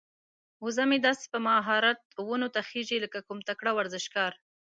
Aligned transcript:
وزه 0.65 0.83
مې 0.89 0.97
داسې 1.07 1.25
په 1.33 1.37
مهارت 1.47 1.99
ونو 2.27 2.47
ته 2.53 2.59
خيږي 2.69 2.97
لکه 3.05 3.19
کوم 3.27 3.39
تکړه 3.49 3.71
ورزشکار. 3.75 4.31